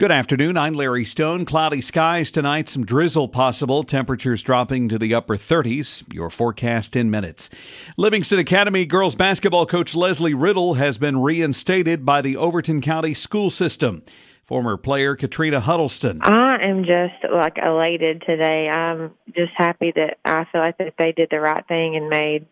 Good 0.00 0.10
afternoon. 0.10 0.56
I'm 0.56 0.74
Larry 0.74 1.04
Stone. 1.04 1.44
Cloudy 1.44 1.80
skies 1.80 2.32
tonight, 2.32 2.68
some 2.68 2.84
drizzle 2.84 3.28
possible. 3.28 3.84
Temperatures 3.84 4.42
dropping 4.42 4.88
to 4.88 4.98
the 4.98 5.14
upper 5.14 5.36
30s. 5.36 6.02
Your 6.12 6.30
forecast 6.30 6.96
in 6.96 7.12
minutes. 7.12 7.48
Livingston 7.96 8.40
Academy 8.40 8.86
girls 8.86 9.14
basketball 9.14 9.66
coach 9.66 9.94
Leslie 9.94 10.34
Riddle 10.34 10.74
has 10.74 10.98
been 10.98 11.22
reinstated 11.22 12.04
by 12.04 12.22
the 12.22 12.36
Overton 12.36 12.80
County 12.80 13.14
school 13.14 13.50
system. 13.50 14.02
Former 14.42 14.76
player 14.76 15.14
Katrina 15.14 15.60
Huddleston. 15.60 16.22
I 16.22 16.56
am 16.60 16.82
just 16.82 17.32
like 17.32 17.56
elated 17.64 18.24
today. 18.26 18.68
I'm 18.68 19.12
just 19.28 19.52
happy 19.56 19.92
that 19.94 20.18
I 20.24 20.44
feel 20.50 20.60
like 20.60 20.78
that 20.78 20.94
they 20.98 21.12
did 21.12 21.28
the 21.30 21.38
right 21.38 21.64
thing 21.68 21.94
and 21.94 22.08
made 22.08 22.48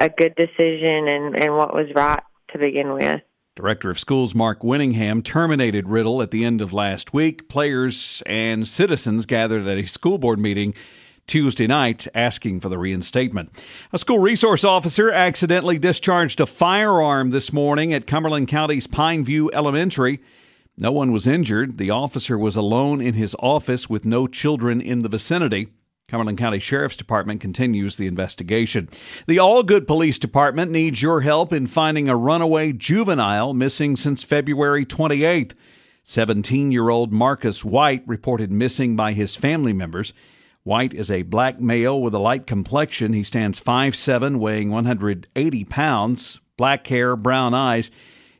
a 0.00 0.10
good 0.10 0.34
decision 0.34 1.08
and, 1.08 1.34
and 1.34 1.56
what 1.56 1.72
was 1.72 1.86
right 1.94 2.22
to 2.52 2.58
begin 2.58 2.92
with. 2.92 3.22
Director 3.58 3.90
of 3.90 3.98
Schools 3.98 4.36
Mark 4.36 4.60
Winningham 4.60 5.20
terminated 5.20 5.88
Riddle 5.88 6.22
at 6.22 6.30
the 6.30 6.44
end 6.44 6.60
of 6.60 6.72
last 6.72 7.12
week. 7.12 7.48
Players 7.48 8.22
and 8.24 8.68
citizens 8.68 9.26
gathered 9.26 9.66
at 9.66 9.78
a 9.78 9.84
school 9.84 10.16
board 10.16 10.38
meeting 10.38 10.74
Tuesday 11.26 11.66
night 11.66 12.06
asking 12.14 12.60
for 12.60 12.68
the 12.68 12.78
reinstatement. 12.78 13.50
A 13.92 13.98
school 13.98 14.20
resource 14.20 14.62
officer 14.62 15.10
accidentally 15.10 15.76
discharged 15.76 16.38
a 16.40 16.46
firearm 16.46 17.30
this 17.30 17.52
morning 17.52 17.92
at 17.92 18.06
Cumberland 18.06 18.46
County's 18.46 18.86
Pineview 18.86 19.48
Elementary. 19.52 20.20
No 20.76 20.92
one 20.92 21.10
was 21.10 21.26
injured. 21.26 21.78
The 21.78 21.90
officer 21.90 22.38
was 22.38 22.54
alone 22.54 23.00
in 23.00 23.14
his 23.14 23.34
office 23.40 23.90
with 23.90 24.04
no 24.04 24.28
children 24.28 24.80
in 24.80 25.00
the 25.02 25.08
vicinity. 25.08 25.70
Cumberland 26.08 26.38
County 26.38 26.58
Sheriff's 26.58 26.96
Department 26.96 27.38
continues 27.38 27.98
the 27.98 28.06
investigation. 28.06 28.88
The 29.26 29.36
Algood 29.36 29.86
Police 29.86 30.18
Department 30.18 30.70
needs 30.70 31.02
your 31.02 31.20
help 31.20 31.52
in 31.52 31.66
finding 31.66 32.08
a 32.08 32.16
runaway 32.16 32.72
juvenile 32.72 33.52
missing 33.52 33.94
since 33.94 34.22
February 34.22 34.86
28th. 34.86 35.52
17 36.04 36.72
year 36.72 36.88
old 36.88 37.12
Marcus 37.12 37.62
White 37.62 38.04
reported 38.06 38.50
missing 38.50 38.96
by 38.96 39.12
his 39.12 39.34
family 39.34 39.74
members. 39.74 40.14
White 40.62 40.94
is 40.94 41.10
a 41.10 41.24
black 41.24 41.60
male 41.60 42.00
with 42.00 42.14
a 42.14 42.18
light 42.18 42.46
complexion. 42.46 43.12
He 43.12 43.22
stands 43.22 43.62
5'7, 43.62 44.38
weighing 44.38 44.70
180 44.70 45.64
pounds, 45.64 46.40
black 46.56 46.86
hair, 46.86 47.16
brown 47.16 47.52
eyes. 47.52 47.90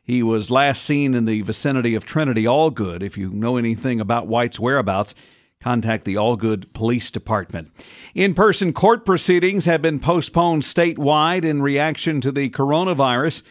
He 0.01 0.23
was 0.23 0.49
last 0.49 0.83
seen 0.83 1.13
in 1.13 1.25
the 1.25 1.41
vicinity 1.41 1.93
of 1.93 2.03
Trinity 2.03 2.45
Algood. 2.45 3.03
If 3.03 3.15
you 3.15 3.29
know 3.29 3.57
anything 3.57 3.99
about 3.99 4.25
White's 4.25 4.59
whereabouts, 4.59 5.13
contact 5.61 6.05
the 6.05 6.15
Algood 6.15 6.71
Police 6.71 7.11
Department. 7.11 7.69
In 8.15 8.33
person 8.33 8.71
court 8.71 9.05
proceedings 9.05 9.65
have 9.65 9.81
been 9.81 9.99
postponed 9.99 10.63
statewide 10.63 11.43
in 11.43 11.61
reaction 11.61 12.21
to 12.21 12.31
the 12.31 12.49
coronavirus. 12.49 13.41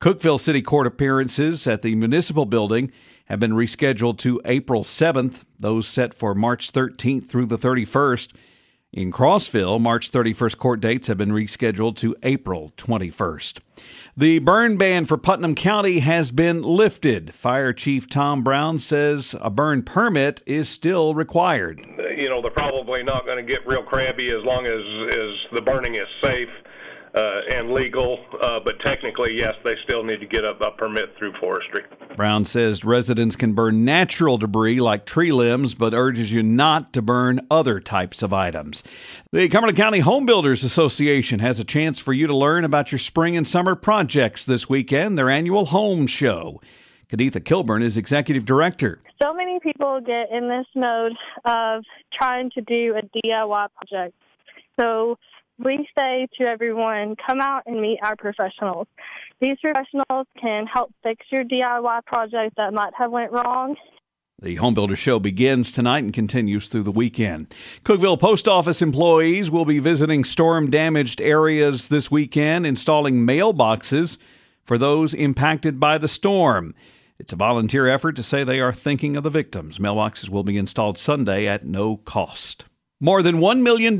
Cookeville 0.00 0.40
City 0.40 0.62
Court 0.62 0.86
appearances 0.86 1.66
at 1.66 1.82
the 1.82 1.94
municipal 1.94 2.46
building 2.46 2.90
have 3.26 3.38
been 3.38 3.52
rescheduled 3.52 4.16
to 4.16 4.40
April 4.46 4.82
7th, 4.82 5.42
those 5.58 5.86
set 5.86 6.14
for 6.14 6.34
March 6.34 6.72
13th 6.72 7.28
through 7.28 7.44
the 7.44 7.58
31st. 7.58 8.32
In 8.90 9.12
Crossville, 9.12 9.78
March 9.78 10.10
31st 10.10 10.56
court 10.56 10.80
dates 10.80 11.08
have 11.08 11.18
been 11.18 11.32
rescheduled 11.32 11.96
to 11.96 12.16
April 12.22 12.72
21st. 12.78 13.58
The 14.18 14.40
burn 14.40 14.78
ban 14.78 15.04
for 15.04 15.16
Putnam 15.16 15.54
County 15.54 16.00
has 16.00 16.32
been 16.32 16.60
lifted. 16.60 17.32
Fire 17.32 17.72
Chief 17.72 18.08
Tom 18.08 18.42
Brown 18.42 18.80
says 18.80 19.36
a 19.40 19.48
burn 19.48 19.84
permit 19.84 20.42
is 20.44 20.68
still 20.68 21.14
required. 21.14 21.80
You 22.16 22.28
know, 22.28 22.42
they're 22.42 22.50
probably 22.50 23.04
not 23.04 23.26
going 23.26 23.36
to 23.36 23.44
get 23.44 23.64
real 23.64 23.84
crabby 23.84 24.30
as 24.30 24.44
long 24.44 24.66
as, 24.66 25.14
as 25.16 25.54
the 25.54 25.62
burning 25.62 25.94
is 25.94 26.08
safe 26.20 26.48
and 27.14 27.72
legal, 27.72 28.18
uh, 28.42 28.60
but 28.64 28.78
technically, 28.84 29.32
yes, 29.34 29.54
they 29.64 29.74
still 29.84 30.02
need 30.02 30.20
to 30.20 30.26
get 30.26 30.44
a, 30.44 30.50
a, 30.50 30.70
permit 30.72 31.14
through 31.18 31.32
forestry. 31.40 31.82
Brown 32.16 32.44
says 32.44 32.84
residents 32.84 33.36
can 33.36 33.52
burn 33.52 33.84
natural 33.84 34.38
debris 34.38 34.80
like 34.80 35.06
tree 35.06 35.32
limbs, 35.32 35.74
but 35.74 35.94
urges 35.94 36.30
you 36.30 36.42
not 36.42 36.92
to 36.92 37.02
burn 37.02 37.40
other 37.50 37.80
types 37.80 38.22
of 38.22 38.32
items. 38.32 38.82
The 39.32 39.48
Cumberland 39.48 39.76
County 39.76 40.00
Home 40.00 40.26
Builders 40.26 40.64
Association 40.64 41.40
has 41.40 41.58
a 41.58 41.64
chance 41.64 41.98
for 41.98 42.12
you 42.12 42.26
to 42.26 42.36
learn 42.36 42.64
about 42.64 42.92
your 42.92 42.98
spring 42.98 43.36
and 43.36 43.46
summer 43.46 43.74
projects 43.74 44.44
this 44.44 44.68
weekend, 44.68 45.16
their 45.16 45.30
annual 45.30 45.66
home 45.66 46.06
show. 46.06 46.60
Kaditha 47.10 47.42
Kilburn 47.42 47.82
is 47.82 47.96
executive 47.96 48.44
director. 48.44 49.00
So 49.22 49.32
many 49.32 49.58
people 49.60 50.00
get 50.00 50.30
in 50.30 50.48
this 50.48 50.66
mode 50.74 51.12
of 51.44 51.82
trying 52.12 52.50
to 52.50 52.60
do 52.60 52.96
a 52.96 53.02
DIY 53.02 53.68
project. 53.76 54.14
So 54.78 55.18
we 55.58 55.88
say 55.96 56.26
to 56.38 56.46
everyone, 56.46 57.16
come 57.26 57.40
out 57.40 57.64
and 57.66 57.80
meet 57.80 57.98
our 58.02 58.16
professionals. 58.16 58.86
These 59.40 59.56
professionals 59.60 60.26
can 60.40 60.66
help 60.66 60.92
fix 61.02 61.26
your 61.30 61.44
DIY 61.44 62.04
project 62.04 62.56
that 62.56 62.72
might 62.72 62.92
have 62.96 63.10
went 63.10 63.32
wrong. 63.32 63.76
The 64.40 64.54
Home 64.56 64.72
Builder 64.72 64.94
Show 64.94 65.18
begins 65.18 65.72
tonight 65.72 66.04
and 66.04 66.14
continues 66.14 66.68
through 66.68 66.84
the 66.84 66.92
weekend. 66.92 67.52
Cookeville 67.84 68.20
Post 68.20 68.46
Office 68.46 68.80
employees 68.80 69.50
will 69.50 69.64
be 69.64 69.80
visiting 69.80 70.22
storm 70.22 70.70
damaged 70.70 71.20
areas 71.20 71.88
this 71.88 72.08
weekend, 72.08 72.64
installing 72.64 73.26
mailboxes 73.26 74.16
for 74.62 74.78
those 74.78 75.12
impacted 75.12 75.80
by 75.80 75.98
the 75.98 76.06
storm. 76.06 76.72
It's 77.18 77.32
a 77.32 77.36
volunteer 77.36 77.88
effort 77.88 78.14
to 78.14 78.22
say 78.22 78.44
they 78.44 78.60
are 78.60 78.72
thinking 78.72 79.16
of 79.16 79.24
the 79.24 79.30
victims. 79.30 79.78
Mailboxes 79.78 80.28
will 80.28 80.44
be 80.44 80.56
installed 80.56 80.98
Sunday 80.98 81.48
at 81.48 81.66
no 81.66 81.96
cost. 81.96 82.66
More 83.00 83.22
than 83.22 83.36
$1 83.36 83.62
million 83.62 83.98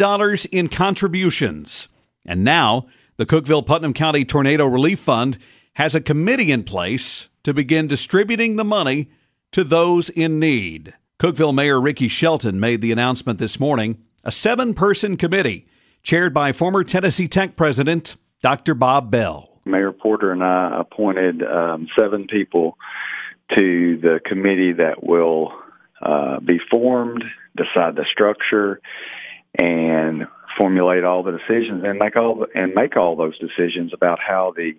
in 0.50 0.68
contributions. 0.68 1.88
And 2.26 2.42
now, 2.42 2.86
the 3.16 3.26
Cookeville 3.26 3.66
Putnam 3.66 3.94
County 3.94 4.24
Tornado 4.24 4.66
Relief 4.66 4.98
Fund 4.98 5.38
has 5.74 5.94
a 5.94 6.00
committee 6.00 6.50
in 6.50 6.64
place 6.64 7.28
to 7.44 7.54
begin 7.54 7.86
distributing 7.86 8.56
the 8.56 8.64
money 8.64 9.08
to 9.52 9.62
those 9.62 10.08
in 10.08 10.40
need. 10.40 10.94
Cookeville 11.20 11.54
Mayor 11.54 11.80
Ricky 11.80 12.08
Shelton 12.08 12.58
made 12.60 12.80
the 12.80 12.92
announcement 12.92 13.38
this 13.38 13.60
morning. 13.60 14.02
A 14.24 14.32
seven 14.32 14.74
person 14.74 15.16
committee 15.16 15.66
chaired 16.02 16.34
by 16.34 16.52
former 16.52 16.82
Tennessee 16.84 17.28
Tech 17.28 17.56
president 17.56 18.16
Dr. 18.42 18.74
Bob 18.74 19.10
Bell. 19.10 19.60
Mayor 19.64 19.92
Porter 19.92 20.32
and 20.32 20.42
I 20.42 20.80
appointed 20.80 21.42
um, 21.42 21.88
seven 21.98 22.26
people 22.26 22.76
to 23.56 23.98
the 23.98 24.20
committee 24.24 24.72
that 24.72 25.02
will 25.02 25.52
uh, 26.00 26.40
be 26.40 26.58
formed 26.70 27.24
decide 27.58 27.96
the 27.96 28.06
structure 28.10 28.80
and 29.58 30.26
formulate 30.58 31.04
all 31.04 31.22
the 31.22 31.32
decisions 31.32 31.84
and 31.84 31.98
make 31.98 32.16
all 32.16 32.46
and 32.54 32.74
make 32.74 32.96
all 32.96 33.16
those 33.16 33.38
decisions 33.38 33.92
about 33.92 34.18
how 34.20 34.54
the 34.56 34.72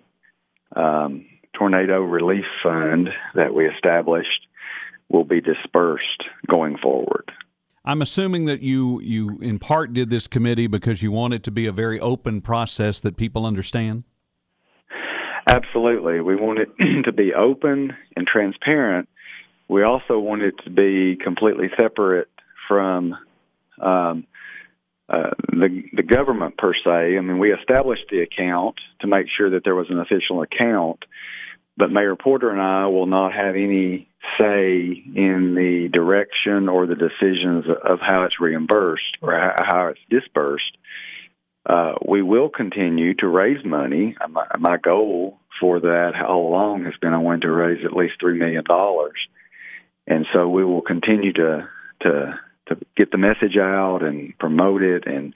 um, 0.78 1.26
tornado 1.52 2.00
relief 2.00 2.44
fund 2.62 3.08
that 3.34 3.54
we 3.54 3.66
established 3.66 4.46
will 5.08 5.24
be 5.24 5.40
dispersed 5.40 6.24
going 6.48 6.76
forward. 6.78 7.30
I'm 7.84 8.02
assuming 8.02 8.44
that 8.44 8.60
you 8.60 9.00
you 9.00 9.38
in 9.40 9.58
part 9.58 9.92
did 9.92 10.10
this 10.10 10.28
committee 10.28 10.66
because 10.66 11.02
you 11.02 11.10
want 11.10 11.34
it 11.34 11.42
to 11.44 11.50
be 11.50 11.66
a 11.66 11.72
very 11.72 11.98
open 11.98 12.40
process 12.40 13.00
that 13.00 13.16
people 13.16 13.46
understand. 13.46 14.04
Absolutely, 15.48 16.20
we 16.20 16.36
want 16.36 16.60
it 16.60 16.68
to 17.04 17.12
be 17.12 17.32
open 17.34 17.96
and 18.16 18.26
transparent. 18.26 19.08
We 19.68 19.82
also 19.82 20.18
want 20.18 20.42
it 20.42 20.54
to 20.64 20.70
be 20.70 21.16
completely 21.16 21.70
separate 21.76 22.28
from 22.70 23.16
um, 23.82 24.26
uh, 25.08 25.30
the 25.48 25.82
the 25.92 26.04
government 26.04 26.56
per 26.56 26.72
se. 26.72 27.18
I 27.18 27.20
mean, 27.20 27.40
we 27.40 27.52
established 27.52 28.04
the 28.10 28.20
account 28.20 28.76
to 29.00 29.08
make 29.08 29.26
sure 29.36 29.50
that 29.50 29.64
there 29.64 29.74
was 29.74 29.88
an 29.90 29.98
official 29.98 30.42
account, 30.42 31.04
but 31.76 31.90
Mayor 31.90 32.14
Porter 32.14 32.50
and 32.50 32.62
I 32.62 32.86
will 32.86 33.06
not 33.06 33.32
have 33.32 33.56
any 33.56 34.08
say 34.38 35.02
in 35.16 35.54
the 35.56 35.88
direction 35.92 36.68
or 36.68 36.86
the 36.86 36.94
decisions 36.94 37.64
of 37.84 37.98
how 38.00 38.22
it's 38.22 38.40
reimbursed 38.40 39.16
or 39.20 39.32
how 39.58 39.88
it's 39.88 40.00
dispersed. 40.08 40.76
Uh, 41.68 41.94
we 42.06 42.22
will 42.22 42.48
continue 42.48 43.14
to 43.14 43.26
raise 43.26 43.64
money. 43.64 44.16
My, 44.30 44.46
my 44.58 44.76
goal 44.76 45.38
for 45.60 45.80
that 45.80 46.12
all 46.26 46.48
along 46.48 46.84
has 46.84 46.94
been 47.00 47.14
I 47.14 47.18
want 47.18 47.42
to 47.42 47.50
raise 47.50 47.84
at 47.84 47.96
least 47.96 48.14
three 48.20 48.38
million 48.38 48.62
dollars, 48.64 49.18
and 50.06 50.24
so 50.32 50.48
we 50.48 50.64
will 50.64 50.82
continue 50.82 51.32
to 51.32 51.68
to 52.02 52.40
to 52.70 52.86
get 52.96 53.10
the 53.10 53.18
message 53.18 53.56
out 53.58 54.02
and 54.02 54.36
promote 54.38 54.82
it 54.82 55.04
and 55.06 55.34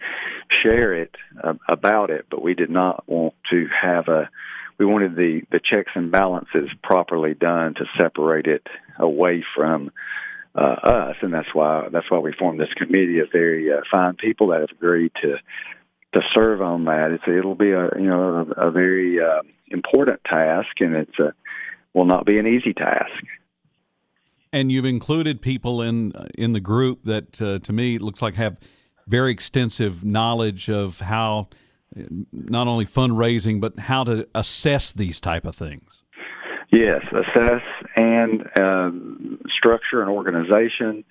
share 0.63 0.95
it 0.95 1.15
uh, 1.43 1.55
about 1.69 2.11
it. 2.11 2.27
But 2.31 2.43
we 2.43 2.55
did 2.55 2.71
not 2.71 3.05
want 3.09 3.35
to 3.51 3.67
have 3.81 4.09
a. 4.09 4.29
We 4.79 4.87
wanted 4.87 5.15
the 5.15 5.43
the 5.51 5.61
checks 5.61 5.93
and 5.95 6.11
balances 6.11 6.69
properly 6.83 7.35
done 7.35 7.75
to 7.75 7.85
separate 7.99 8.47
it 8.47 8.67
away 8.99 9.45
from 9.55 9.91
uh, 10.55 10.77
us, 10.83 11.17
and 11.23 11.33
that's 11.33 11.53
why 11.53 11.89
that's 11.93 12.11
why 12.11 12.19
we 12.19 12.33
formed 12.33 12.61
this 12.61 12.73
committee 12.77 13.21
of 13.21 13.29
very 13.31 13.73
uh, 13.73 13.83
fine 13.91 14.15
people 14.15 14.49
that 14.49 14.61
have 14.61 14.71
agreed 14.71 15.13
to 15.23 15.37
to 16.15 16.21
serve 16.35 16.63
on 16.63 16.85
that. 16.85 17.11
It's 17.13 17.25
it'll 17.27 17.55
be 17.55 17.73
a 17.73 17.91
you 17.97 18.09
know 18.09 18.47
a, 18.57 18.69
a 18.69 18.71
very 18.71 19.21
uh, 19.21 19.43
important 19.69 20.21
task, 20.25 20.81
and 20.81 20.95
it's 20.97 21.19
a 21.19 21.35
will 21.93 22.07
not 22.07 22.27
be 22.27 22.39
an 22.39 22.47
easy 22.47 22.75
task. 22.75 23.13
And 24.55 24.71
you've 24.71 24.85
included 24.85 25.43
people 25.43 25.83
in 25.83 26.12
in 26.39 26.53
the 26.53 26.61
group 26.61 27.03
that, 27.06 27.43
uh, 27.43 27.59
to 27.59 27.73
me, 27.73 27.99
looks 27.99 28.23
like 28.23 28.35
have 28.35 28.56
very 29.09 29.33
extensive 29.33 30.05
knowledge 30.05 30.71
of 30.71 31.01
how 31.01 31.49
not 32.33 32.69
only 32.69 32.87
fundraising 32.87 33.61
but 33.61 33.77
how 33.81 34.05
to 34.05 34.29
assess 34.33 34.93
these 34.93 35.19
type 35.19 35.45
of 35.45 35.56
things. 35.56 36.05
Yes, 36.71 37.03
assess 37.12 37.62
and 37.97 38.43
uh, 38.56 38.91
structure 39.59 40.01
an 40.03 40.09
organization, 40.09 41.05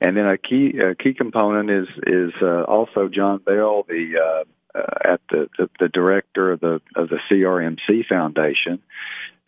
and 0.00 0.16
then 0.16 0.26
a 0.26 0.36
key 0.36 0.78
a 0.80 0.96
key 0.96 1.14
component 1.14 1.70
is 1.70 1.86
is 2.08 2.32
uh, 2.42 2.64
also 2.64 3.08
John 3.08 3.38
Bell, 3.38 3.84
the 3.88 4.14
uh, 4.18 4.44
uh 4.74 5.12
at 5.12 5.20
the, 5.30 5.48
the, 5.58 5.70
the 5.78 5.88
director 5.88 6.52
of 6.52 6.60
the 6.60 6.80
of 6.96 7.08
the 7.08 7.18
CRMC 7.30 8.06
Foundation, 8.06 8.80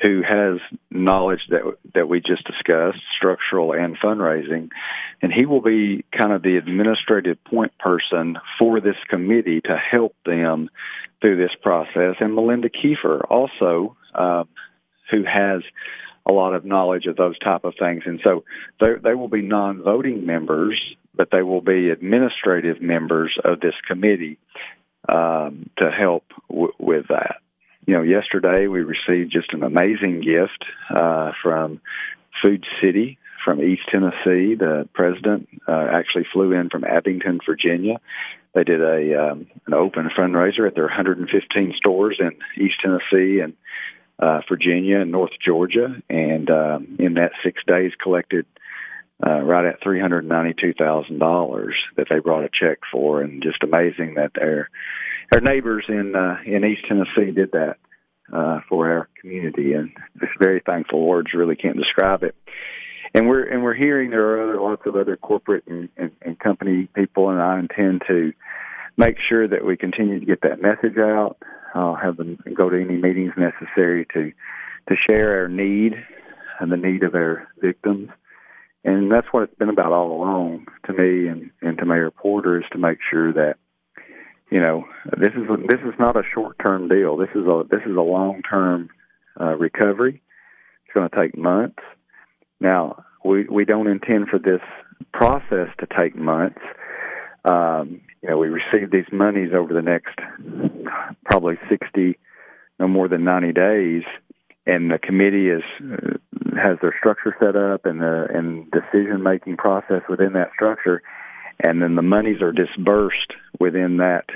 who 0.03 0.23
has 0.23 0.59
knowledge 0.91 1.41
that 1.51 1.63
that 1.95 2.09
we 2.09 2.21
just 2.21 2.45
discussed, 2.45 2.99
structural 3.17 3.73
and 3.73 3.97
fundraising, 3.99 4.69
and 5.23 5.33
he 5.33 5.47
will 5.47 5.63
be 5.63 6.05
kind 6.17 6.33
of 6.33 6.43
the 6.43 6.57
administrative 6.57 7.43
point 7.45 7.73
person 7.79 8.37
for 8.59 8.81
this 8.81 8.97
committee 9.09 9.61
to 9.61 9.77
help 9.77 10.15
them 10.27 10.69
through 11.21 11.37
this 11.37 11.55
process. 11.63 12.17
And 12.21 12.35
Melinda 12.35 12.69
Kiefer 12.69 13.23
also, 13.31 13.97
uh, 14.13 14.45
who 15.11 15.25
has 15.25 15.63
a 16.29 16.33
lot 16.33 16.55
of 16.55 16.65
knowledge 16.65 17.07
of 17.07 17.17
those 17.17 17.39
type 17.39 17.65
of 17.65 17.75
things, 17.79 18.03
and 18.05 18.21
so 18.25 18.45
they 18.81 18.95
they 19.03 19.15
will 19.15 19.29
be 19.29 19.43
non-voting 19.43 20.27
members, 20.27 20.81
but 21.15 21.29
they 21.31 21.43
will 21.43 21.61
be 21.61 21.91
administrative 21.91 22.83
members 22.83 23.39
of 23.45 23.61
this 23.61 23.75
committee 23.87 24.39
um, 25.09 25.71
to 25.79 25.91
help 25.91 26.25
w- 26.49 26.73
with 26.79 27.09
that 27.09 27.37
you 27.87 27.95
know, 27.95 28.03
yesterday 28.03 28.67
we 28.67 28.81
received 28.81 29.33
just 29.33 29.53
an 29.53 29.63
amazing 29.63 30.21
gift 30.21 30.65
uh, 30.91 31.33
from 31.43 31.81
Food 32.43 32.65
City 32.81 33.19
from 33.45 33.61
East 33.61 33.83
Tennessee. 33.91 34.55
The 34.55 34.89
president 34.95 35.49
uh, 35.67 35.89
actually 35.93 36.27
flew 36.33 36.53
in 36.53 36.71
from 36.71 36.85
Abingdon, 36.85 37.41
Virginia. 37.45 37.97
They 38.55 38.65
did 38.65 38.81
a 38.81 39.31
um, 39.31 39.47
an 39.67 39.75
open 39.75 40.11
fundraiser 40.17 40.67
at 40.67 40.75
their 40.75 40.85
115 40.85 41.75
stores 41.77 42.21
in 42.21 42.33
East 42.63 42.77
Tennessee 42.81 43.41
and 43.41 43.55
uh, 44.19 44.43
Virginia 44.49 45.01
and 45.01 45.11
North 45.11 45.33
Georgia, 45.45 46.01
and 46.09 46.51
um, 46.51 46.97
in 47.01 47.15
that 47.15 47.33
six 47.43 47.63
days 47.67 47.93
collected 48.01 48.47
uh, 49.25 49.41
right 49.41 49.67
at 49.67 49.83
three 49.83 50.01
hundred 50.01 50.25
ninety-two 50.25 50.75
thousand 50.75 51.19
dollars 51.19 51.75
that 51.97 52.07
they 52.11 52.19
brought 52.19 52.45
a 52.45 52.51
check 52.53 52.79
for, 52.91 53.23
and 53.23 53.43
just 53.43 53.63
amazing 53.63 54.15
that 54.15 54.33
their 54.35 54.69
our 55.35 55.41
neighbors 55.41 55.85
in 55.89 56.15
uh, 56.15 56.37
in 56.45 56.65
East 56.65 56.83
Tennessee 56.89 57.33
did 57.33 57.53
that 57.53 57.77
uh, 58.33 58.61
for 58.69 58.91
our 58.91 59.09
community, 59.21 59.73
and 59.73 59.91
just 60.21 60.33
very 60.39 60.61
thankful. 60.65 61.07
Words 61.07 61.35
really 61.35 61.57
can't 61.57 61.77
describe 61.77 62.23
it. 62.23 62.35
And 63.15 63.29
we're 63.29 63.45
and 63.45 63.63
we're 63.63 63.75
hearing 63.75 64.11
there 64.11 64.27
are 64.31 64.43
other, 64.43 64.61
lots 64.61 64.83
of 64.87 64.97
other 64.97 65.17
corporate 65.17 65.65
and, 65.67 65.89
and, 65.97 66.13
and 66.23 66.39
company 66.39 66.89
people, 66.95 67.29
and 67.29 67.41
I 67.41 67.59
intend 67.59 68.03
to 68.09 68.33
make 68.97 69.17
sure 69.29 69.47
that 69.47 69.65
we 69.65 69.77
continue 69.77 70.19
to 70.19 70.27
get 70.27 70.41
that 70.43 70.63
message 70.63 70.99
out. 70.99 71.37
I'll 71.75 71.95
have 71.95 72.17
them 72.17 72.39
go 72.55 72.71
to 72.71 72.81
any 72.81 72.97
meetings 72.97 73.33
necessary 73.37 74.07
to 74.15 74.33
to 74.89 74.97
share 75.09 75.41
our 75.41 75.49
need 75.49 75.95
and 76.59 76.73
the 76.73 76.77
need 76.77 77.03
of 77.03 77.15
our 77.15 77.49
victims. 77.61 78.09
And 78.85 79.13
that's 79.13 79.29
what 79.31 79.45
it's 79.45 79.59
been 79.59 79.69
about 79.69 79.93
all 79.93 80.13
along 80.13 80.67
to 80.87 80.93
me 80.93 81.29
and, 81.29 81.51
and 81.61 81.79
to 81.79 81.87
Mayor 81.87 82.11
Porter 82.11 82.59
is 82.59 82.65
to 82.73 82.79
make 82.79 82.99
sure 83.11 83.33
that 83.33 83.57
you 84.53 84.61
know, 84.61 84.85
this 85.17 85.33
is 85.35 85.49
this 85.67 85.81
is 85.81 85.95
not 85.99 86.15
a 86.15 86.23
short 86.35 86.59
term 86.63 86.87
deal. 86.87 87.17
This 87.17 87.31
is 87.35 87.47
a 87.47 87.63
this 87.71 87.81
is 87.87 87.97
a 87.97 88.03
long 88.03 88.43
term 88.43 88.91
uh, 89.41 89.57
recovery. 89.57 90.21
It's 90.85 90.95
going 90.95 91.09
to 91.09 91.17
take 91.17 91.39
months. 91.39 91.79
Now, 92.61 93.03
we 93.25 93.45
we 93.45 93.65
don't 93.65 93.87
intend 93.87 94.29
for 94.29 94.39
this 94.39 94.61
process 95.15 95.69
to 95.79 95.87
take 95.99 96.15
months. 96.15 96.61
Um, 97.47 98.03
you 98.21 98.29
know, 98.29 98.37
we 98.37 98.49
receive 98.49 98.91
these 98.91 99.11
monies 99.11 99.53
over 99.55 99.73
the 99.73 99.81
next 99.81 100.19
probably 101.25 101.55
sixty, 101.71 102.19
no 102.79 102.89
more 102.89 103.09
than 103.09 103.25
ninety 103.25 103.53
days, 103.53 104.03
and 104.67 104.91
the 104.91 104.99
committee 104.99 105.49
is 105.49 105.63
uh, 105.83 106.19
has 106.57 106.79
their 106.81 106.95
structure 106.99 107.35
set 107.39 107.57
up 107.57 107.87
and 107.87 108.01
the 108.01 108.27
and 108.33 108.71
decision 108.71 109.23
making 109.23 109.57
process 109.57 110.03
within 110.09 110.33
that 110.35 110.51
structure 110.55 111.03
and 111.61 111.81
then 111.81 111.95
the 111.95 112.03
monies 112.03 112.43
are 112.43 112.53
disbursed 112.53 113.33
within 113.61 113.99
that 113.99 114.27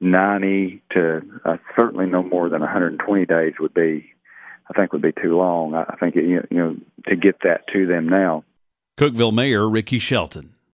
90 0.00 0.82
to 0.90 1.22
uh, 1.44 1.56
certainly 1.78 2.06
no 2.06 2.22
more 2.22 2.48
than 2.48 2.60
120 2.60 3.26
days 3.26 3.54
would 3.58 3.74
be, 3.74 4.12
I 4.68 4.72
think, 4.74 4.92
would 4.92 5.02
be 5.02 5.12
too 5.12 5.36
long. 5.36 5.74
I 5.74 5.96
think 5.98 6.16
it, 6.16 6.24
you 6.24 6.42
know 6.50 6.76
to 7.08 7.16
get 7.16 7.40
that 7.42 7.66
to 7.72 7.86
them 7.86 8.08
now. 8.08 8.44
Cookeville 8.98 9.32
Mayor 9.32 9.68
Ricky 9.68 9.98
Shelton. 9.98 10.54